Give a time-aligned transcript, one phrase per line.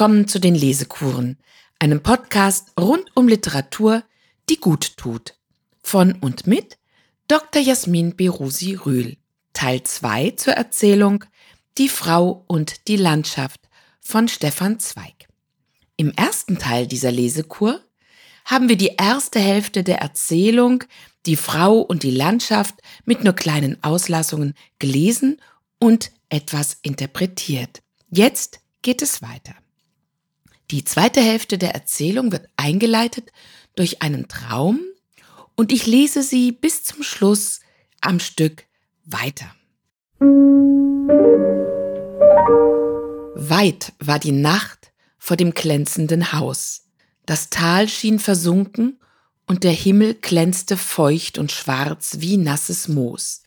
[0.00, 1.36] Willkommen zu den Lesekuren,
[1.78, 4.02] einem Podcast rund um Literatur,
[4.48, 5.34] die gut tut.
[5.82, 6.78] Von und mit
[7.28, 7.60] Dr.
[7.60, 9.18] Jasmin Berusi Rühl.
[9.52, 11.26] Teil 2 zur Erzählung
[11.76, 13.60] Die Frau und die Landschaft
[14.00, 15.28] von Stefan Zweig.
[15.98, 17.78] Im ersten Teil dieser Lesekur
[18.46, 20.82] haben wir die erste Hälfte der Erzählung
[21.26, 25.42] Die Frau und die Landschaft mit nur kleinen Auslassungen gelesen
[25.78, 27.82] und etwas interpretiert.
[28.08, 29.59] Jetzt geht es weiter.
[30.70, 33.32] Die zweite Hälfte der Erzählung wird eingeleitet
[33.74, 34.80] durch einen Traum
[35.56, 37.58] und ich lese sie bis zum Schluss
[38.00, 38.66] am Stück
[39.04, 39.52] weiter.
[43.34, 46.86] Weit war die Nacht vor dem glänzenden Haus.
[47.26, 49.00] Das Tal schien versunken
[49.48, 53.42] und der Himmel glänzte feucht und schwarz wie nasses Moos.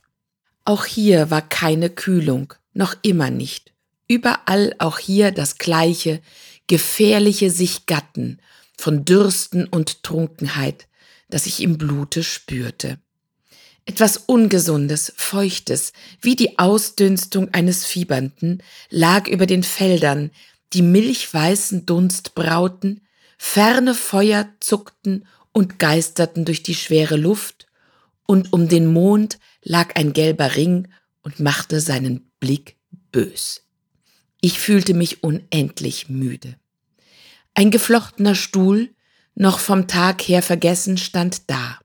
[0.65, 3.73] Auch hier war keine Kühlung, noch immer nicht.
[4.09, 6.21] Überall auch hier das gleiche,
[6.67, 8.39] gefährliche sich Gatten
[8.77, 10.87] von Dürsten und Trunkenheit,
[11.29, 12.99] das ich im Blute spürte.
[13.85, 15.91] Etwas Ungesundes, Feuchtes,
[16.21, 20.31] wie die Ausdünstung eines Fiebernden, lag über den Feldern,
[20.71, 23.01] die milchweißen Dunst brauten,
[23.37, 27.67] ferne Feuer zuckten und geisterten durch die schwere Luft,
[28.25, 30.87] und um den Mond lag ein gelber Ring
[31.23, 32.77] und machte seinen Blick
[33.11, 33.62] bös.
[34.45, 36.57] Ich fühlte mich unendlich müde.
[37.53, 38.93] Ein geflochtener Stuhl,
[39.35, 41.79] noch vom Tag her vergessen, stand da.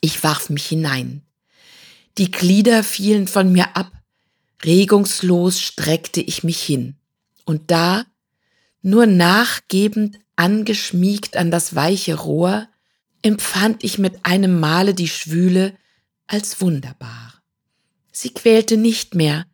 [0.00, 1.22] Ich warf mich hinein.
[2.16, 3.90] Die Glieder fielen von mir ab,
[4.64, 6.94] regungslos streckte ich mich hin.
[7.44, 8.06] Und da,
[8.80, 12.68] nur nachgebend angeschmiegt an das weiche Rohr,
[13.22, 15.76] empfand ich mit einem Male die Schwüle
[16.28, 17.42] als wunderbar.
[18.12, 19.47] Sie quälte nicht mehr,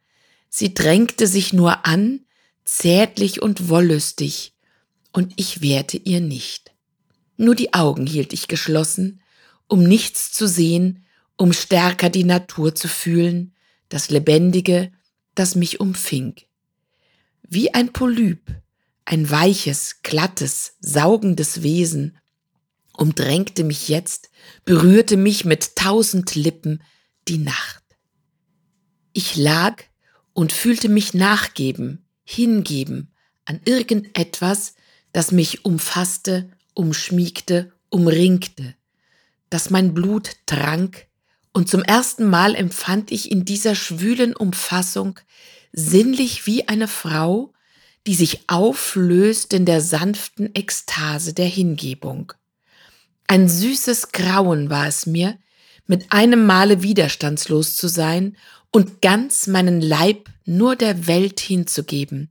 [0.56, 2.20] Sie drängte sich nur an,
[2.64, 4.54] zärtlich und wollüstig,
[5.10, 6.72] und ich wehrte ihr nicht.
[7.36, 9.20] Nur die Augen hielt ich geschlossen,
[9.66, 11.04] um nichts zu sehen,
[11.36, 13.52] um stärker die Natur zu fühlen,
[13.88, 14.92] das Lebendige,
[15.34, 16.36] das mich umfing.
[17.42, 18.54] Wie ein Polyp,
[19.06, 22.16] ein weiches, glattes, saugendes Wesen,
[22.96, 24.30] umdrängte mich jetzt,
[24.64, 26.80] berührte mich mit tausend Lippen
[27.26, 27.82] die Nacht.
[29.14, 29.82] Ich lag
[30.34, 33.10] und fühlte mich nachgeben, hingeben
[33.46, 34.74] an irgendetwas,
[35.12, 38.74] das mich umfasste, umschmiegte, umringte,
[39.48, 41.06] das mein Blut trank,
[41.56, 45.20] und zum ersten Mal empfand ich in dieser schwülen Umfassung
[45.72, 47.52] sinnlich wie eine Frau,
[48.08, 52.32] die sich auflöst in der sanften Ekstase der Hingebung.
[53.28, 55.38] Ein süßes Grauen war es mir,
[55.86, 58.36] mit einem Male widerstandslos zu sein
[58.70, 62.30] und ganz meinen Leib nur der Welt hinzugeben.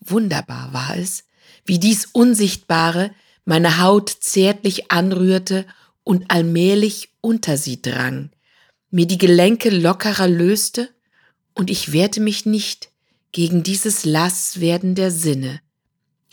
[0.00, 1.24] Wunderbar war es,
[1.64, 3.12] wie dies Unsichtbare
[3.44, 5.66] meine Haut zärtlich anrührte
[6.04, 8.30] und allmählich unter sie drang,
[8.90, 10.88] mir die Gelenke lockerer löste,
[11.54, 12.90] und ich wehrte mich nicht
[13.32, 15.60] gegen dieses Lasswerden der Sinne.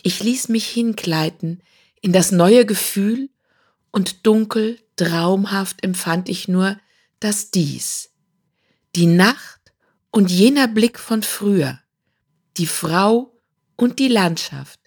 [0.01, 1.61] Ich ließ mich hinkleiden
[2.01, 3.29] in das neue Gefühl,
[3.91, 6.77] und dunkel, traumhaft empfand ich nur,
[7.19, 8.11] dass dies,
[8.95, 9.73] die Nacht
[10.11, 11.79] und jener Blick von früher,
[12.57, 13.39] die Frau
[13.75, 14.79] und die Landschaft,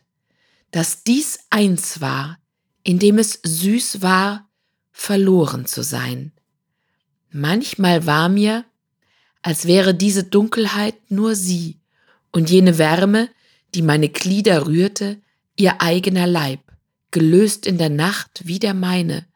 [0.71, 2.39] dass dies eins war,
[2.83, 4.51] in dem es süß war,
[4.91, 6.33] verloren zu sein.
[7.31, 8.65] Manchmal war mir,
[9.43, 11.81] als wäre diese Dunkelheit nur sie
[12.33, 13.31] und jene Wärme,
[13.75, 15.21] die meine Glieder rührte,
[15.57, 16.61] ihr eigener Leib,
[17.11, 19.27] gelöst in der Nacht wie der meine,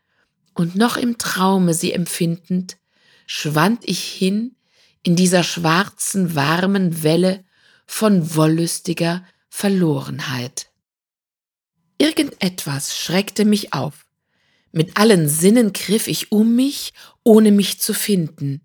[0.55, 2.79] und noch im Traume sie empfindend,
[3.27, 4.57] schwand ich hin
[5.03, 7.45] in dieser schwarzen, warmen Welle
[7.87, 10.71] von wollüstiger Verlorenheit.
[11.99, 14.07] Irgendetwas schreckte mich auf.
[14.73, 16.93] Mit allen Sinnen griff ich um mich,
[17.23, 18.63] ohne mich zu finden.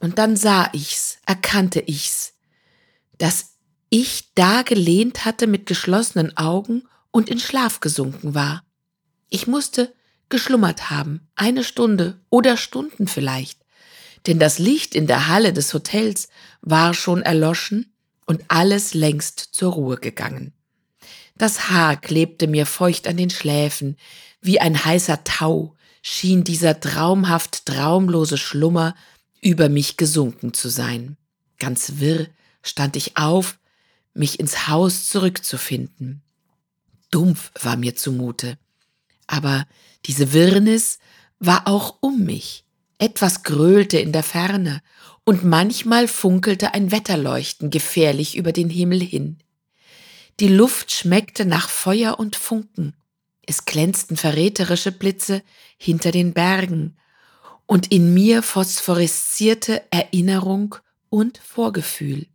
[0.00, 2.34] Und dann sah ich's, erkannte ich's,
[3.18, 3.56] dass
[3.88, 8.64] ich da gelehnt hatte mit geschlossenen Augen und in Schlaf gesunken war.
[9.28, 9.94] Ich musste
[10.28, 13.66] geschlummert haben, eine Stunde oder Stunden vielleicht
[14.26, 16.28] denn das Licht in der Halle des Hotels
[16.60, 17.92] war schon erloschen
[18.26, 20.52] und alles längst zur Ruhe gegangen.
[21.36, 23.96] Das Haar klebte mir feucht an den Schläfen,
[24.40, 28.94] wie ein heißer Tau schien dieser traumhaft traumlose Schlummer
[29.40, 31.16] über mich gesunken zu sein.
[31.58, 32.26] Ganz wirr
[32.62, 33.58] stand ich auf,
[34.14, 36.22] mich ins Haus zurückzufinden.
[37.10, 38.58] Dumpf war mir zumute.
[39.26, 39.66] Aber
[40.04, 40.98] diese Wirrnis
[41.38, 42.64] war auch um mich.
[42.98, 44.82] Etwas gröhlte in der Ferne,
[45.28, 49.38] und manchmal funkelte ein Wetterleuchten gefährlich über den Himmel hin.
[50.38, 52.94] Die Luft schmeckte nach Feuer und Funken.
[53.42, 55.42] Es glänzten verräterische Blitze
[55.78, 56.96] hinter den Bergen.
[57.66, 60.76] Und in mir phosphoreszierte Erinnerung
[61.08, 62.26] und Vorgefühl.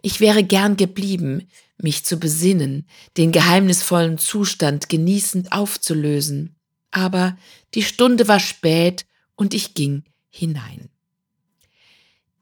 [0.00, 1.48] Ich wäre gern geblieben,
[1.80, 2.86] mich zu besinnen,
[3.16, 6.56] den geheimnisvollen Zustand genießend aufzulösen.
[6.90, 7.36] Aber
[7.74, 10.88] die Stunde war spät und ich ging hinein.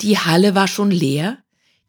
[0.00, 1.38] Die Halle war schon leer,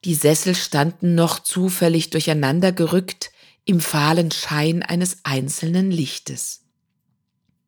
[0.05, 3.31] die Sessel standen noch zufällig durcheinander gerückt
[3.65, 6.65] im fahlen Schein eines einzelnen Lichtes.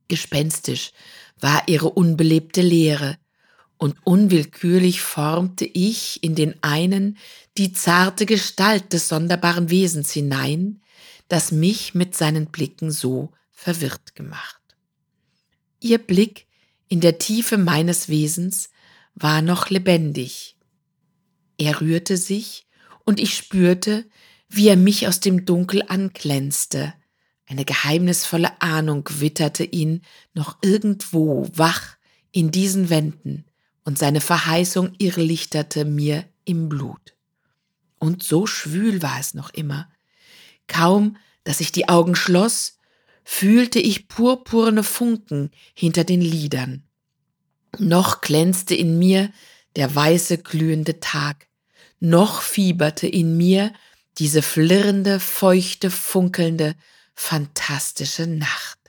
[0.07, 0.92] Gespenstisch
[1.39, 3.18] war ihre unbelebte Leere,
[3.77, 7.18] und unwillkürlich formte ich in den einen
[7.57, 10.81] die zarte Gestalt des sonderbaren Wesens hinein,
[11.27, 14.62] das mich mit seinen Blicken so verwirrt gemacht.
[15.80, 16.48] Ihr Blick
[16.88, 18.69] in der Tiefe meines Wesens
[19.16, 20.56] war noch lebendig.
[21.57, 22.68] Er rührte sich,
[23.06, 24.06] und ich spürte,
[24.50, 26.94] wie er mich aus dem Dunkel anglänzte.
[27.45, 30.01] Eine geheimnisvolle Ahnung witterte ihn
[30.33, 31.98] noch irgendwo wach
[32.31, 33.45] in diesen Wänden,
[33.85, 37.15] und seine Verheißung irrlichterte mir im Blut.
[37.99, 39.89] Und so schwül war es noch immer.
[40.67, 42.79] Kaum, dass ich die Augen schloss,
[43.23, 46.83] fühlte ich purpurne Funken hinter den Lidern.
[47.79, 49.31] Noch glänzte in mir
[49.75, 51.47] der weiße glühende Tag,
[51.99, 53.73] noch fieberte in mir
[54.17, 56.75] diese flirrende, feuchte, funkelnde,
[57.13, 58.79] fantastische Nacht.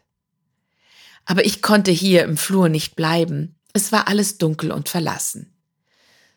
[1.25, 5.53] Aber ich konnte hier im Flur nicht bleiben, es war alles dunkel und verlassen.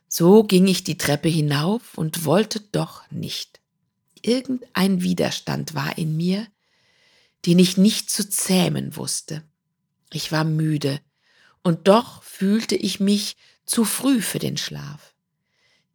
[0.07, 3.59] So ging ich die Treppe hinauf und wollte doch nicht.
[4.21, 6.45] Irgendein Widerstand war in mir,
[7.45, 9.43] den ich nicht zu zähmen wusste.
[10.11, 10.99] Ich war müde,
[11.63, 15.13] und doch fühlte ich mich zu früh für den Schlaf.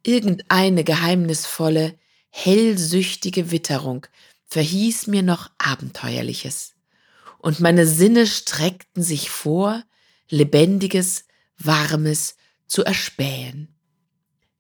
[0.03, 1.99] Irgendeine geheimnisvolle,
[2.31, 4.07] hellsüchtige Witterung
[4.47, 6.75] verhieß mir noch Abenteuerliches,
[7.39, 9.85] und meine Sinne streckten sich vor,
[10.31, 11.25] Lebendiges,
[11.59, 12.37] Warmes
[12.67, 13.75] zu erspähen.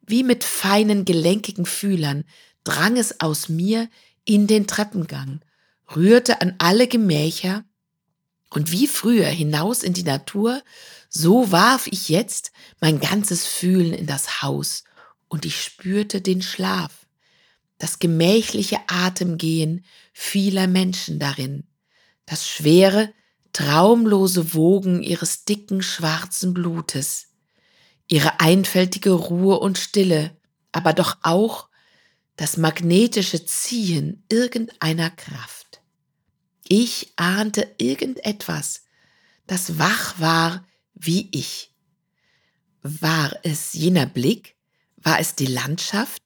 [0.06, 2.24] Wie mit feinen, gelenkigen Fühlern
[2.62, 3.88] drang es aus mir
[4.24, 5.40] in den Treppengang,
[5.94, 7.64] rührte an alle Gemächer
[8.50, 10.62] und wie früher hinaus in die Natur,
[11.08, 14.84] so warf ich jetzt mein ganzes Fühlen in das Haus
[15.28, 17.06] und ich spürte den Schlaf,
[17.78, 21.64] das gemächliche Atemgehen vieler Menschen darin,
[22.26, 23.12] das schwere,
[23.54, 27.28] traumlose Wogen ihres dicken schwarzen Blutes,
[28.08, 30.36] ihre einfältige Ruhe und Stille,
[30.72, 31.68] aber doch auch
[32.36, 35.80] das magnetische Ziehen irgendeiner Kraft.
[36.66, 38.82] Ich ahnte irgendetwas,
[39.46, 41.72] das wach war wie ich.
[42.82, 44.56] War es jener Blick?
[44.96, 46.22] War es die Landschaft,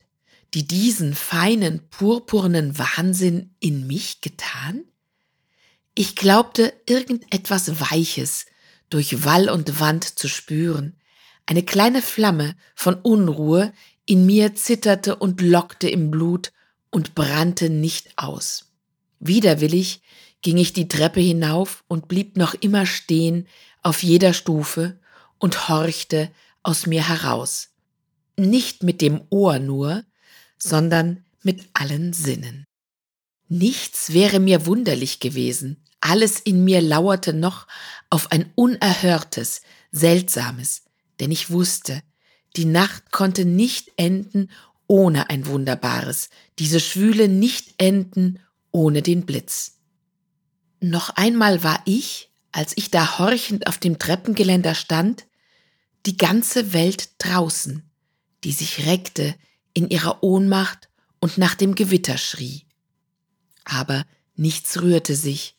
[0.54, 4.84] die diesen feinen, purpurnen Wahnsinn in mich getan?
[6.00, 8.46] Ich glaubte, irgendetwas Weiches
[8.88, 10.94] durch Wall und Wand zu spüren,
[11.44, 13.72] eine kleine Flamme von Unruhe
[14.06, 16.52] in mir zitterte und lockte im Blut
[16.92, 18.66] und brannte nicht aus.
[19.18, 20.00] Widerwillig
[20.40, 23.48] ging ich die Treppe hinauf und blieb noch immer stehen
[23.82, 25.00] auf jeder Stufe
[25.38, 26.30] und horchte
[26.62, 27.70] aus mir heraus.
[28.36, 30.04] Nicht mit dem Ohr nur,
[30.58, 32.66] sondern mit allen Sinnen.
[33.48, 37.66] Nichts wäre mir wunderlich gewesen, alles in mir lauerte noch
[38.10, 40.82] auf ein unerhörtes, seltsames,
[41.20, 42.02] denn ich wusste,
[42.56, 44.50] die Nacht konnte nicht enden
[44.86, 48.40] ohne ein Wunderbares, diese Schwüle nicht enden
[48.70, 49.78] ohne den Blitz.
[50.80, 55.26] Noch einmal war ich, als ich da horchend auf dem Treppengeländer stand,
[56.06, 57.82] die ganze Welt draußen,
[58.44, 59.34] die sich reckte
[59.74, 60.88] in ihrer Ohnmacht
[61.20, 62.64] und nach dem Gewitter schrie.
[63.64, 64.04] Aber
[64.36, 65.57] nichts rührte sich,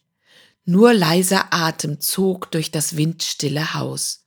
[0.66, 4.25] nur leiser Atem zog durch das windstille Haus.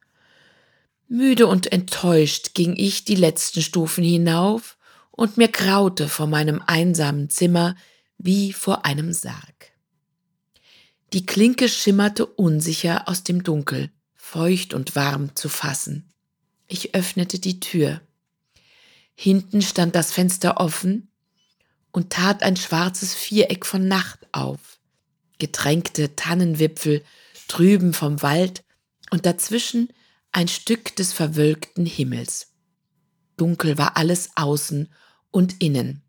[1.09, 4.77] Müde und enttäuscht ging ich die letzten Stufen hinauf,
[5.13, 7.77] und mir graute vor meinem einsamen Zimmer
[8.19, 9.73] wie vor einem Sarg.
[11.13, 16.11] Die Klinke schimmerte unsicher aus dem Dunkel, feucht und warm zu fassen.
[16.67, 18.01] Ich öffnete die Tür.
[19.15, 21.11] Hinten stand das Fenster offen
[21.91, 24.72] und tat ein schwarzes Viereck von Nacht auf.
[25.43, 27.03] Getränkte Tannenwipfel
[27.49, 28.63] drüben vom Wald
[29.11, 29.93] und dazwischen
[30.31, 32.53] ein Stück des verwölkten Himmels.
[33.37, 34.89] Dunkel war alles außen
[35.33, 36.05] und innen,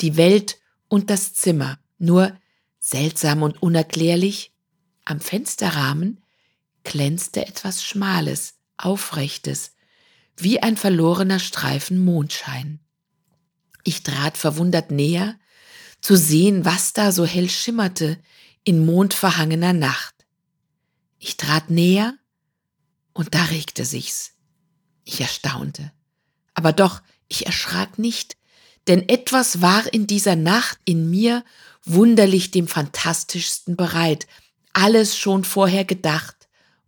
[0.00, 0.56] die Welt
[0.88, 2.34] und das Zimmer, nur
[2.78, 4.54] seltsam und unerklärlich,
[5.04, 6.22] am Fensterrahmen
[6.82, 9.72] glänzte etwas Schmales, Aufrechtes,
[10.34, 12.80] wie ein verlorener Streifen Mondschein.
[13.84, 15.38] Ich trat verwundert näher,
[16.00, 18.16] zu sehen, was da so hell schimmerte
[18.68, 20.14] in mondverhangener Nacht.
[21.18, 22.12] Ich trat näher
[23.14, 24.32] und da regte sich's.
[25.04, 25.90] Ich erstaunte.
[26.52, 28.36] Aber doch, ich erschrak nicht,
[28.86, 31.46] denn etwas war in dieser Nacht in mir
[31.82, 34.26] wunderlich dem fantastischsten bereit,
[34.74, 36.36] alles schon vorher gedacht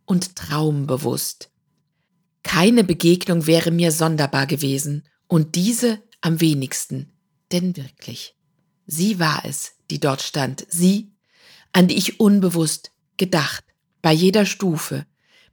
[0.05, 1.49] und traumbewusst.
[2.43, 7.11] Keine Begegnung wäre mir sonderbar gewesen und diese am wenigsten,
[7.51, 8.35] denn wirklich.
[8.85, 11.10] Sie war es, die dort stand, sie,
[11.73, 13.63] an die ich unbewusst gedacht,
[14.01, 15.05] bei jeder Stufe,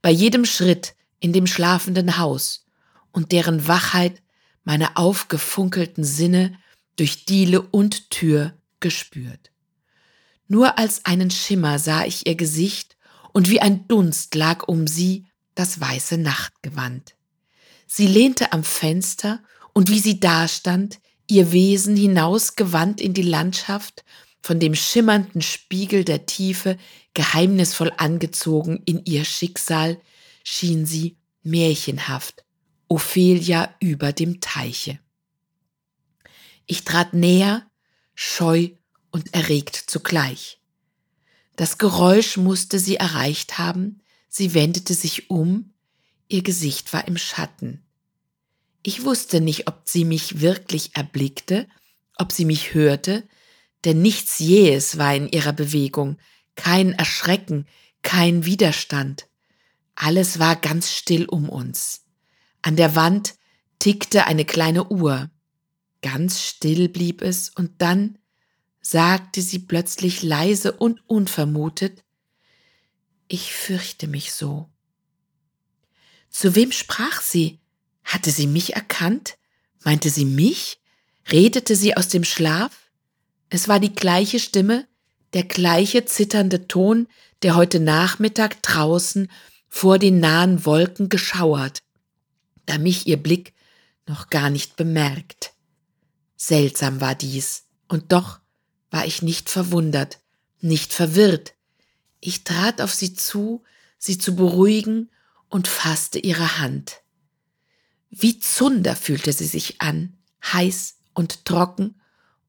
[0.03, 2.67] bei jedem Schritt in dem schlafenden Haus
[3.13, 4.23] und deren Wachheit
[4.65, 6.59] meine aufgefunkelten Sinne
[6.97, 9.51] durch Diele und Tür gespürt.
[10.47, 12.97] Nur als einen Schimmer sah ich ihr Gesicht
[13.33, 17.15] und wie ein Dunst lag um sie das weiße Nachtgewand.
[17.87, 24.05] Sie lehnte am Fenster und wie sie dastand, ihr Wesen hinausgewandt in die Landschaft,
[24.41, 26.79] von dem schimmernden Spiegel der Tiefe
[27.15, 30.01] geheimnisvoll angezogen in ihr Schicksal,
[30.45, 32.45] schien sie märchenhaft,
[32.89, 34.99] Ophelia über dem Teiche.
[36.67, 37.67] Ich trat näher,
[38.15, 38.71] scheu
[39.11, 40.61] und erregt zugleich.
[41.57, 45.73] Das Geräusch musste sie erreicht haben, sie wendete sich um,
[46.29, 47.83] ihr Gesicht war im Schatten.
[48.83, 51.67] Ich wusste nicht, ob sie mich wirklich erblickte,
[52.17, 53.27] ob sie mich hörte,
[53.85, 56.19] denn nichts jähes war in ihrer Bewegung,
[56.57, 57.67] kein Erschrecken,
[58.03, 59.29] kein Widerstand.
[59.95, 62.05] Alles war ganz still um uns.
[62.63, 63.35] An der Wand
[63.79, 65.31] tickte eine kleine Uhr.
[66.03, 68.19] Ganz still blieb es und dann
[68.81, 72.05] sagte sie plötzlich leise und unvermutet,
[73.29, 74.71] ich fürchte mich so.
[76.31, 77.61] Zu wem sprach sie?
[78.05, 79.37] Hatte sie mich erkannt?
[79.85, 80.81] Meinte sie mich?
[81.31, 82.88] Redete sie aus dem Schlaf?
[83.51, 84.87] Es war die gleiche Stimme,
[85.33, 87.09] der gleiche zitternde Ton,
[87.43, 89.31] der heute Nachmittag draußen
[89.69, 91.83] vor den nahen Wolken geschauert,
[92.67, 93.55] da mich ihr Blick
[94.07, 95.53] noch gar nicht bemerkt.
[96.37, 98.41] Seltsam war dies, und doch
[98.91, 100.19] war ich nicht verwundert,
[100.61, 101.55] nicht verwirrt.
[102.21, 103.63] Ich trat auf sie zu,
[103.99, 105.11] sie zu beruhigen
[105.49, 107.03] und fasste ihre Hand.
[108.11, 112.01] Wie Zunder fühlte sie sich an, heiß und trocken,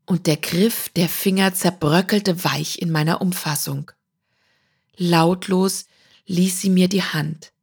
[0.10, 3.92] und der Griff der Finger zerbröckelte weich in meiner Umfassung.
[4.98, 5.86] Lautlos
[6.26, 7.54] ließ sie mir die Hand.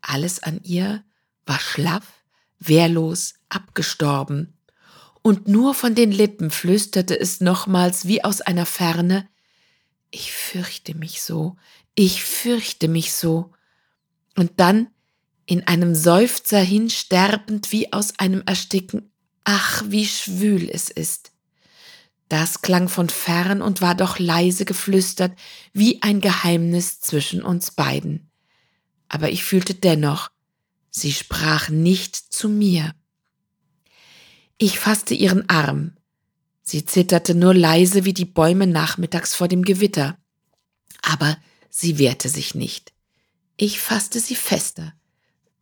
[0.00, 1.02] Alles an ihr
[1.44, 2.04] war schlaff,
[2.60, 4.56] wehrlos, abgestorben,
[5.22, 9.28] und nur von den Lippen flüsterte es nochmals wie aus einer Ferne
[10.12, 11.56] Ich fürchte mich so,
[11.96, 13.50] ich fürchte mich so.
[14.36, 14.86] Und dann
[15.46, 19.10] in einem Seufzer hinsterbend wie aus einem Ersticken
[19.42, 21.32] Ach, wie schwül es ist.
[22.28, 25.36] Das klang von fern und war doch leise geflüstert,
[25.72, 28.30] wie ein Geheimnis zwischen uns beiden.
[29.08, 30.30] Aber ich fühlte dennoch,
[30.90, 32.94] sie sprach nicht zu mir.
[34.58, 35.96] Ich fasste ihren Arm.
[36.62, 40.18] Sie zitterte nur leise wie die Bäume nachmittags vor dem Gewitter.
[41.00, 41.38] Aber
[41.70, 42.92] sie wehrte sich nicht.
[43.56, 44.92] Ich fasste sie fester.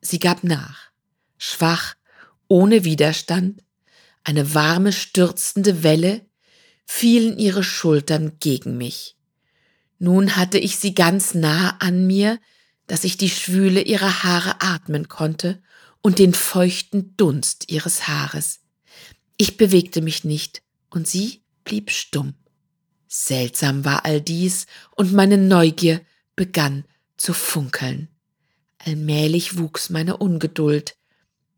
[0.01, 0.91] Sie gab nach.
[1.39, 1.95] Schwach,
[2.49, 3.63] ohne Widerstand,
[4.25, 6.26] eine warme, stürzende Welle,
[6.87, 9.17] fielen ihre Schultern gegen mich.
[9.99, 12.39] Nun hatte ich sie ganz nah an mir,
[12.87, 15.63] dass ich die Schwüle ihrer Haare atmen konnte
[16.01, 18.61] und den feuchten Dunst ihres Haares.
[19.37, 22.35] Ich bewegte mich nicht, und sie blieb stumm.
[23.09, 26.01] Seltsam war all dies, und meine Neugier
[26.37, 26.85] begann
[27.17, 28.09] zu funkeln.
[28.79, 30.97] Allmählich wuchs meine Ungeduld.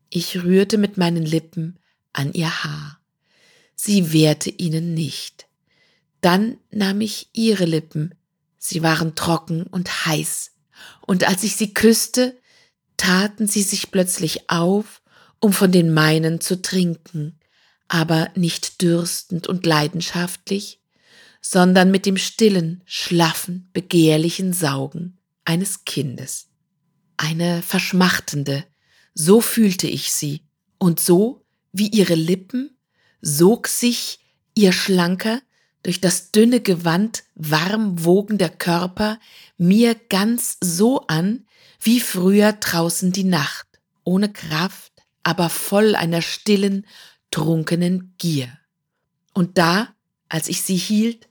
[0.09, 1.77] Ich rührte mit meinen Lippen
[2.11, 2.98] an ihr Haar.
[3.81, 5.47] Sie wehrte ihnen nicht.
[6.21, 8.13] Dann nahm ich ihre Lippen,
[8.57, 10.51] sie waren trocken und heiß,
[11.05, 12.37] und als ich sie küsste,
[12.97, 15.01] taten sie sich plötzlich auf,
[15.39, 17.39] um von den meinen zu trinken
[17.89, 20.79] aber nicht dürstend und leidenschaftlich,
[21.41, 26.47] sondern mit dem stillen, schlaffen, begehrlichen Saugen eines Kindes.
[27.17, 28.63] Eine verschmachtende,
[29.13, 30.43] so fühlte ich sie,
[30.77, 32.77] und so wie ihre Lippen
[33.21, 34.19] sog sich
[34.55, 35.41] ihr schlanker,
[35.83, 39.19] durch das dünne Gewand warm wogender Körper
[39.57, 41.45] mir ganz so an,
[41.79, 43.67] wie früher draußen die Nacht,
[44.03, 44.91] ohne Kraft,
[45.23, 46.85] aber voll einer stillen,
[47.31, 48.49] trunkenen Gier.
[49.33, 49.95] Und da,
[50.27, 51.29] als ich sie hielt,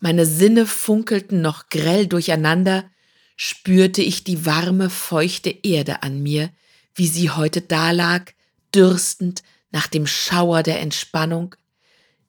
[0.00, 2.90] meine Sinne funkelten noch grell durcheinander,
[3.36, 6.50] spürte ich die warme, feuchte Erde an mir,
[6.94, 8.34] wie sie heute dalag,
[8.74, 11.54] dürstend nach dem Schauer der Entspannung,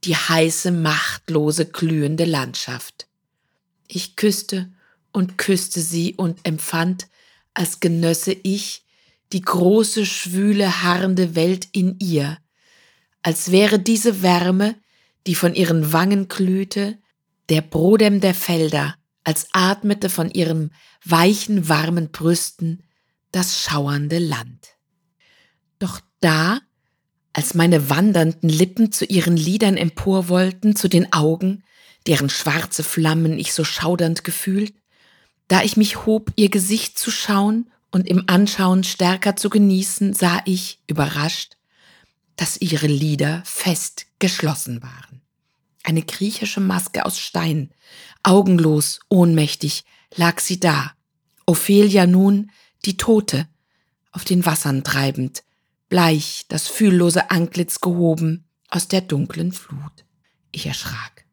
[0.03, 3.08] die heiße, machtlose, glühende Landschaft.
[3.88, 4.72] Ich küsste
[5.12, 7.08] und küsste sie und empfand,
[7.53, 8.86] als genösse ich
[9.34, 12.38] die große, schwüle, harrende Welt in ihr,
[13.22, 14.75] als wäre diese Wärme,
[15.27, 16.98] die von ihren Wangen glühte,
[17.50, 22.84] der Brodem der Felder, als atmete von ihren weichen, warmen Brüsten
[23.31, 24.69] das schauernde Land.
[25.77, 26.60] Doch da,
[27.33, 31.63] als meine wandernden Lippen zu ihren Lidern empor wollten, zu den Augen,
[32.07, 34.74] deren schwarze Flammen ich so schaudernd gefühlt,
[35.48, 40.41] da ich mich hob, ihr Gesicht zu schauen und im Anschauen stärker zu genießen, sah
[40.45, 41.57] ich, überrascht,
[42.36, 45.21] dass ihre Lider fest geschlossen waren.
[45.83, 47.71] Eine griechische Maske aus Stein,
[48.24, 49.83] augenlos, ohnmächtig,
[50.15, 50.93] lag sie da.
[51.45, 52.51] Ophelia nun,
[52.86, 53.48] die Tote,
[54.12, 55.43] auf den Wassern treibend,
[55.89, 60.05] bleich das fühllose Antlitz gehoben aus der dunklen Flut.
[60.51, 61.25] Ich erschrak.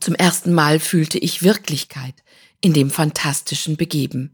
[0.00, 2.14] Zum ersten Mal fühlte ich Wirklichkeit
[2.60, 4.32] in dem fantastischen Begeben.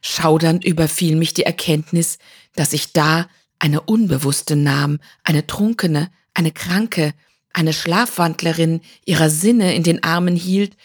[0.00, 2.18] Schaudernd überfiel mich die Erkenntnis,
[2.54, 3.28] dass ich da
[3.58, 7.14] eine Unbewusste nahm, eine Trunkene, eine Kranke,
[7.52, 10.76] eine Schlafwandlerin ihrer Sinne in den Armen hielt,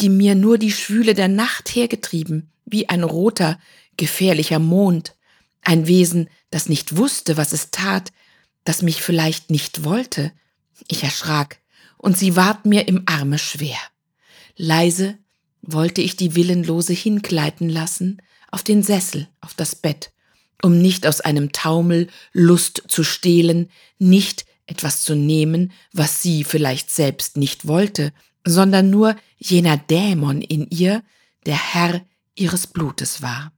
[0.00, 3.58] die mir nur die Schwüle der Nacht hergetrieben, wie ein roter,
[3.96, 5.14] gefährlicher Mond,
[5.62, 8.12] ein Wesen, das nicht wusste, was es tat,
[8.64, 10.32] das mich vielleicht nicht wollte.
[10.88, 11.60] Ich erschrak,
[11.96, 13.78] und sie ward mir im Arme schwer.
[14.56, 15.18] Leise
[15.62, 20.12] wollte ich die Willenlose hingleiten lassen, auf den Sessel, auf das Bett,
[20.62, 26.90] um nicht aus einem Taumel Lust zu stehlen, nicht etwas zu nehmen, was sie vielleicht
[26.90, 28.12] selbst nicht wollte,
[28.46, 31.02] sondern nur jener Dämon in ihr,
[31.46, 32.02] der Herr
[32.34, 33.52] ihres Blutes war.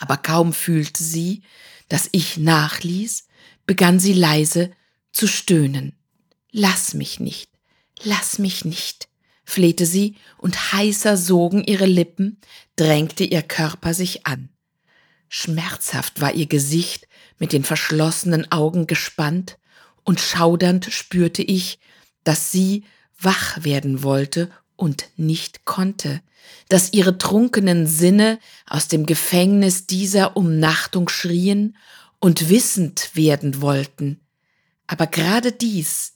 [0.00, 1.42] Aber kaum fühlte sie,
[1.88, 3.26] dass ich nachließ,
[3.66, 4.70] begann sie leise
[5.12, 5.92] zu stöhnen.
[6.50, 7.50] Lass mich nicht,
[8.02, 9.08] lass mich nicht,
[9.44, 12.40] flehte sie, und heißer sogen ihre Lippen,
[12.76, 14.48] drängte ihr Körper sich an.
[15.28, 17.06] Schmerzhaft war ihr Gesicht
[17.38, 19.58] mit den verschlossenen Augen gespannt,
[20.02, 21.78] und schaudernd spürte ich,
[22.24, 22.84] dass sie
[23.20, 26.22] wach werden wollte und nicht konnte,
[26.68, 31.76] dass ihre trunkenen Sinne aus dem Gefängnis dieser Umnachtung schrien
[32.18, 34.20] und wissend werden wollten.
[34.86, 36.14] Aber gerade dies,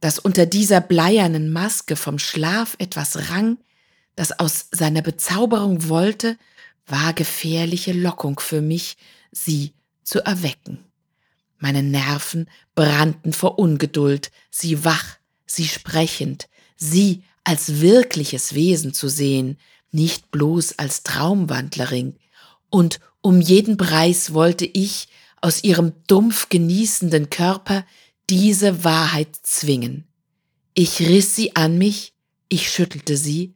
[0.00, 3.58] dass unter dieser bleiernen Maske vom Schlaf etwas rang,
[4.16, 6.36] das aus seiner Bezauberung wollte,
[6.86, 8.96] war gefährliche Lockung für mich,
[9.30, 10.84] sie zu erwecken.
[11.58, 19.58] Meine Nerven brannten vor Ungeduld, sie wach, sie sprechend, sie als wirkliches Wesen zu sehen,
[19.90, 22.16] nicht bloß als Traumwandlerin,
[22.70, 25.08] und um jeden Preis wollte ich
[25.40, 27.84] aus ihrem dumpf genießenden Körper
[28.30, 30.06] diese Wahrheit zwingen.
[30.74, 32.14] Ich riss sie an mich,
[32.48, 33.54] ich schüttelte sie,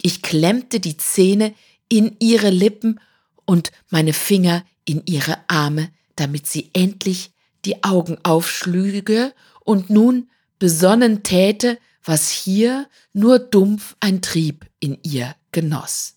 [0.00, 1.54] ich klemmte die Zähne
[1.88, 3.00] in ihre Lippen
[3.44, 7.32] und meine Finger in ihre Arme, damit sie endlich
[7.64, 15.34] die Augen aufschlüge und nun besonnen täte, was hier nur dumpf ein Trieb in ihr
[15.52, 16.16] genoss.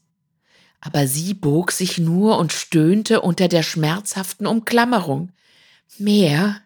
[0.82, 5.32] Aber sie bog sich nur und stöhnte unter der schmerzhaften Umklammerung.
[5.98, 6.62] Mehr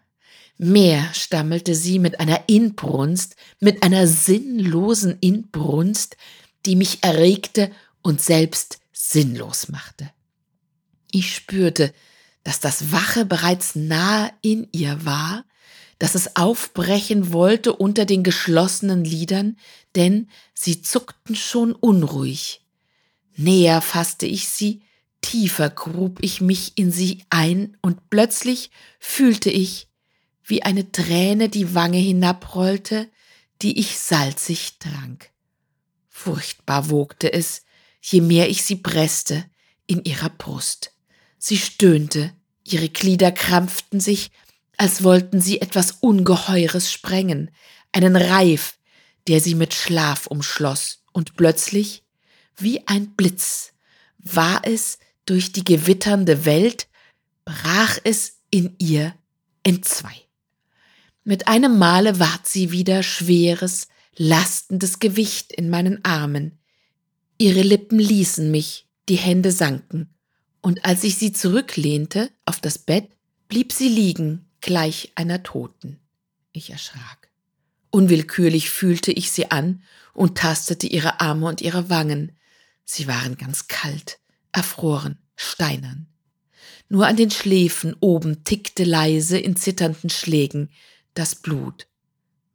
[0.62, 6.18] Mehr, stammelte sie mit einer Inbrunst, mit einer sinnlosen Inbrunst,
[6.66, 10.12] die mich erregte und selbst sinnlos machte.
[11.12, 11.94] Ich spürte,
[12.44, 15.46] dass das Wache bereits nahe in ihr war,
[16.00, 19.58] dass es aufbrechen wollte unter den geschlossenen Lidern,
[19.96, 22.62] denn sie zuckten schon unruhig.
[23.36, 24.82] Näher fasste ich sie,
[25.22, 29.88] tiefer grub ich mich in sie ein, und plötzlich fühlte ich,
[30.44, 33.10] wie eine Träne die Wange hinabrollte,
[33.62, 35.30] die ich salzig trank.
[36.08, 37.64] Furchtbar wogte es,
[38.02, 39.46] je mehr ich sie presste,
[39.86, 40.94] in ihrer Brust.
[41.38, 42.34] Sie stöhnte,
[42.64, 44.32] ihre Glieder krampften sich,
[44.80, 47.52] als wollten sie etwas Ungeheures sprengen,
[47.92, 48.78] einen Reif,
[49.28, 52.04] der sie mit Schlaf umschloss, und plötzlich,
[52.56, 53.74] wie ein Blitz,
[54.20, 56.88] war es durch die gewitternde Welt,
[57.44, 59.14] brach es in ihr
[59.64, 60.16] entzwei.
[61.26, 66.58] Mit einem Male ward sie wieder schweres, lastendes Gewicht in meinen Armen.
[67.38, 70.16] Ihre Lippen ließen mich, die Hände sanken,
[70.62, 73.10] und als ich sie zurücklehnte auf das Bett,
[73.50, 76.00] blieb sie liegen, gleich einer Toten.
[76.52, 77.30] Ich erschrak.
[77.92, 82.34] Unwillkürlich fühlte ich sie an und tastete ihre Arme und ihre Wangen.
[82.86, 84.20] Sie waren ganz kalt,
[84.52, 86.08] erfroren, steinern.
[86.90, 90.70] Nur an den Schläfen oben tickte leise in zitternden Schlägen
[91.14, 91.88] das Blut.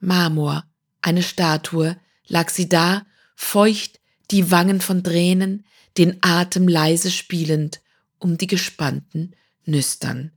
[0.00, 0.64] Marmor,
[1.00, 5.64] eine Statue, lag sie da, feucht, die Wangen von Tränen,
[5.98, 7.80] den Atem leise spielend
[8.18, 10.32] um die gespannten Nüstern.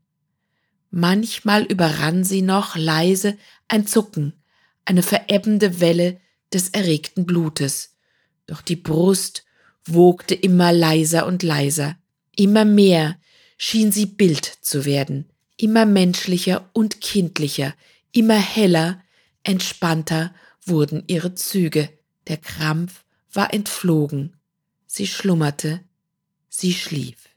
[0.89, 4.34] Manchmal überrann sie noch leise ein Zucken,
[4.86, 6.19] eine verebbende Welle
[6.54, 7.97] des erregten Blutes,
[8.45, 9.43] doch die Brust
[9.86, 11.97] wogte immer leiser und leiser,
[12.36, 13.19] immer mehr
[13.58, 17.73] schien sie Bild zu werden, immer menschlicher und kindlicher,
[18.12, 19.02] immer heller,
[19.43, 21.89] entspannter wurden ihre Züge,
[22.28, 24.38] der Krampf war entflogen,
[24.86, 25.82] sie schlummerte,
[26.50, 27.30] sie schlief.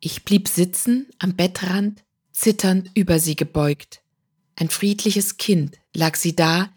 [0.00, 2.03] Ich blieb sitzen am Bettrand,
[2.34, 4.02] zitternd über sie gebeugt.
[4.56, 6.70] Ein friedliches Kind lag sie da,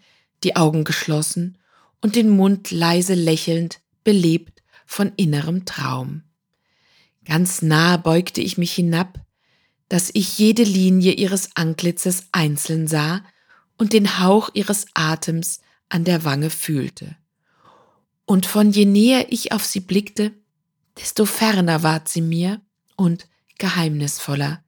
[0.44, 1.58] die Augen geschlossen
[2.00, 6.22] und den Mund leise lächelnd, belebt von innerem Traum.
[7.24, 9.20] Ganz nah beugte ich mich hinab,
[9.88, 13.22] dass ich jede Linie ihres Antlitzes einzeln sah
[13.76, 17.16] und den Hauch ihres Atems an der Wange fühlte.
[18.24, 20.32] Und von je näher ich auf sie blickte,
[20.98, 22.60] desto ferner ward sie mir
[22.96, 23.26] und
[23.58, 24.62] geheimnisvoller.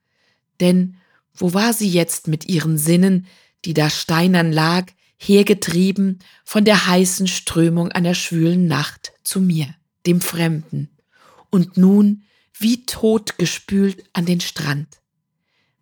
[0.61, 0.97] Denn
[1.35, 3.27] wo war sie jetzt mit ihren Sinnen,
[3.65, 9.75] die da steinern lag, hergetrieben von der heißen Strömung einer schwülen Nacht zu mir,
[10.07, 10.91] dem Fremden,
[11.51, 12.23] und nun
[12.59, 15.01] wie tot gespült an den Strand.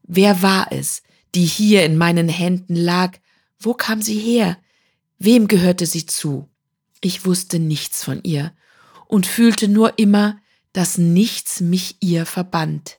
[0.03, 1.03] Wer war es,
[1.35, 3.19] die hier in meinen Händen lag?
[3.59, 4.59] Wo kam sie her?
[5.19, 6.49] Wem gehörte sie zu?
[7.01, 8.53] Ich wusste nichts von ihr
[9.07, 10.41] und fühlte nur immer,
[10.73, 12.98] dass nichts mich ihr verband.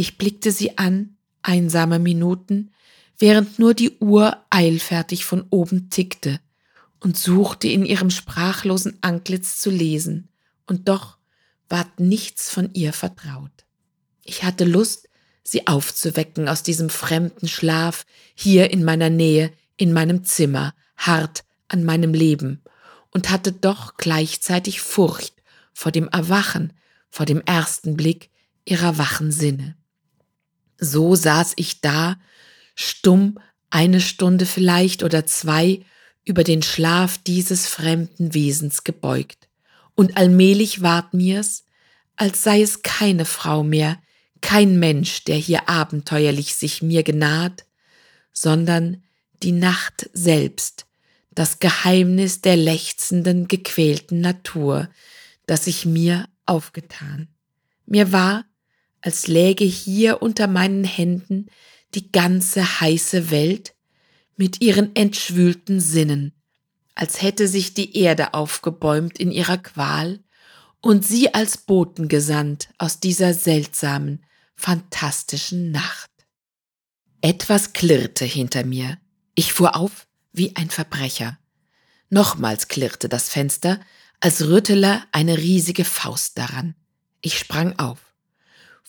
[0.00, 2.70] Ich blickte sie an, einsame Minuten,
[3.18, 6.38] während nur die Uhr eilfertig von oben tickte
[7.00, 10.28] und suchte in ihrem sprachlosen Antlitz zu lesen,
[10.68, 11.18] und doch
[11.68, 13.50] ward nichts von ihr vertraut.
[14.22, 15.08] Ich hatte Lust,
[15.42, 18.06] sie aufzuwecken aus diesem fremden Schlaf,
[18.36, 22.62] hier in meiner Nähe, in meinem Zimmer, hart an meinem Leben,
[23.10, 25.34] und hatte doch gleichzeitig Furcht
[25.72, 26.72] vor dem Erwachen,
[27.10, 28.30] vor dem ersten Blick
[28.64, 29.77] ihrer wachen Sinne.
[30.78, 32.16] So saß ich da,
[32.74, 33.38] stumm
[33.70, 35.84] eine Stunde vielleicht oder zwei
[36.24, 39.48] über den Schlaf dieses fremden Wesens gebeugt,
[39.94, 41.64] und allmählich ward mir's,
[42.16, 43.98] als sei es keine Frau mehr,
[44.40, 47.64] kein Mensch, der hier abenteuerlich sich mir genaht,
[48.32, 49.02] sondern
[49.42, 50.86] die Nacht selbst,
[51.30, 54.88] das Geheimnis der lechzenden, gequälten Natur,
[55.46, 57.28] das sich mir aufgetan.
[57.86, 58.44] Mir war,
[59.00, 61.46] als läge hier unter meinen Händen
[61.94, 63.74] die ganze heiße Welt
[64.36, 66.32] mit ihren entschwülten Sinnen,
[66.94, 70.20] als hätte sich die Erde aufgebäumt in ihrer Qual
[70.80, 76.10] und sie als Boten gesandt aus dieser seltsamen, fantastischen Nacht.
[77.20, 78.98] Etwas klirrte hinter mir.
[79.34, 81.38] Ich fuhr auf wie ein Verbrecher.
[82.10, 83.80] Nochmals klirrte das Fenster,
[84.20, 86.74] als rüttele eine riesige Faust daran.
[87.20, 88.07] Ich sprang auf.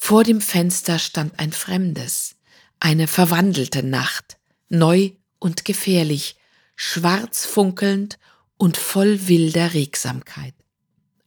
[0.02, 2.38] Vor dem Fenster stand ein Fremdes,
[2.80, 6.38] eine verwandelte Nacht, neu und gefährlich,
[6.76, 8.18] schwarz funkelnd
[8.58, 10.56] und voll wilder Regsamkeit.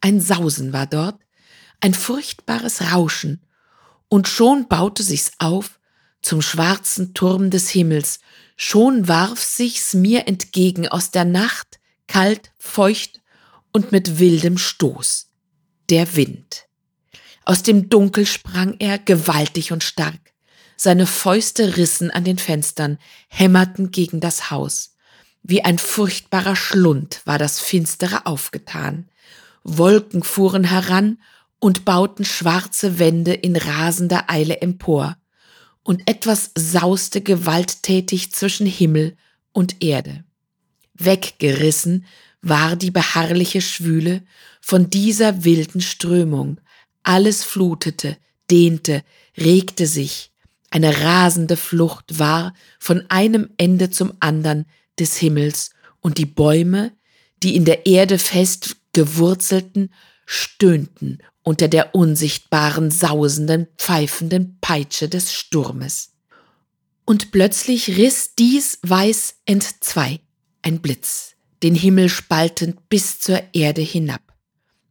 [0.00, 1.20] Ein Sausen war dort,
[1.80, 3.42] ein furchtbares Rauschen,
[4.08, 5.78] und schon baute sich's auf
[6.22, 8.20] zum schwarzen Turm des Himmels,
[8.56, 13.20] schon warf sich's mir entgegen aus der Nacht, kalt, feucht
[13.72, 15.28] und mit wildem Stoß.
[15.90, 16.66] Der Wind.
[17.44, 20.20] Aus dem Dunkel sprang er gewaltig und stark.
[20.76, 24.96] Seine Fäuste rissen an den Fenstern, hämmerten gegen das Haus.
[25.42, 29.08] Wie ein furchtbarer Schlund war das Finstere aufgetan.
[29.64, 31.18] Wolken fuhren heran
[31.58, 35.16] und bauten schwarze Wände in rasender Eile empor.
[35.84, 39.16] Und etwas sauste gewalttätig zwischen Himmel
[39.52, 40.24] und Erde.
[40.94, 42.04] Weggerissen
[42.40, 44.22] war die beharrliche Schwüle
[44.60, 46.60] von dieser wilden Strömung.
[47.02, 48.16] Alles flutete,
[48.50, 49.02] dehnte,
[49.36, 50.32] regte sich.
[50.70, 54.66] Eine rasende Flucht war von einem Ende zum andern
[54.98, 55.70] des Himmels,
[56.02, 56.92] und die Bäume,
[57.42, 59.92] die in der Erde fest gewurzelten,
[60.26, 66.12] stöhnten unter der unsichtbaren, sausenden, pfeifenden Peitsche des Sturmes.
[67.04, 70.20] Und plötzlich riss dies weiß entzwei,
[70.62, 74.20] ein Blitz, den Himmel spaltend bis zur Erde hinab.